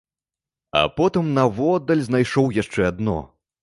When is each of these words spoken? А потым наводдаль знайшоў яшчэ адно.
А 0.79 0.83
потым 0.97 1.31
наводдаль 1.37 2.05
знайшоў 2.09 2.53
яшчэ 2.61 2.93
адно. 2.93 3.19